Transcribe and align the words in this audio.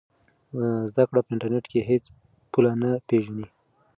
زده 0.91 1.03
کړه 1.09 1.19
په 1.23 1.31
انټرنیټ 1.33 1.65
کې 1.71 1.87
هېڅ 1.89 2.05
پوله 2.51 2.71
نه 2.81 2.89
پېژني. 3.07 3.45